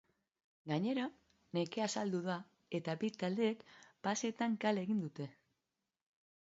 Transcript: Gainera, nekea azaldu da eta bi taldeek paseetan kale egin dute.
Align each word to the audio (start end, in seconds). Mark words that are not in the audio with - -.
Gainera, 0.69 1.03
nekea 1.57 1.85
azaldu 1.89 2.21
da 2.29 2.39
eta 2.79 2.97
bi 3.05 3.13
taldeek 3.25 3.63
paseetan 4.09 4.61
kale 4.67 4.87
egin 4.89 5.07
dute. 5.09 5.31